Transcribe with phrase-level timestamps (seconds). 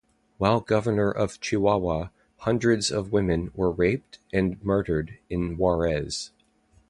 [0.39, 2.07] While governor of Chihuahua,
[2.37, 6.31] hundreds of women were raped and murdered in Juarez.